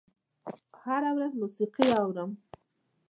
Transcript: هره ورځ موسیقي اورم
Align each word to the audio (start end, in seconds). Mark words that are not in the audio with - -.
هره 0.83 1.09
ورځ 1.17 1.31
موسیقي 1.41 1.85
اورم 2.01 2.31